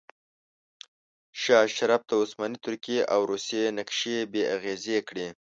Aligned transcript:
شاه 1.41 1.61
اشرف 1.67 2.01
د 2.09 2.11
عثماني 2.21 2.57
ترکیې 2.65 3.01
او 3.13 3.19
روسیې 3.31 3.63
نقشې 3.77 4.17
بې 4.31 4.43
اغیزې 4.55 4.99
کړې. 5.07 5.27